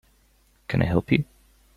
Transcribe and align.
Can 0.67 0.81
I 0.81 0.85
help 0.85 1.11
you? 1.11 1.25